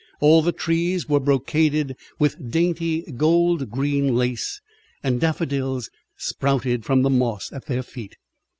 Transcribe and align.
All 0.19 0.41
the 0.41 0.51
trees 0.51 1.07
were 1.07 1.19
brocaded 1.19 1.95
with 2.17 2.49
dainty, 2.49 3.03
gold 3.17 3.69
green 3.69 4.15
lace, 4.15 4.59
and 5.03 5.21
daffodils 5.21 5.91
sprouted 6.17 6.83
from 6.83 7.03
the 7.03 7.11
moss 7.11 7.53
at 7.53 7.67
their 7.67 7.83
feet. 7.83 8.15